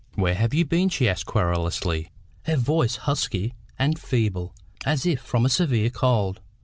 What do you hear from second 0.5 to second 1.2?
you been?" she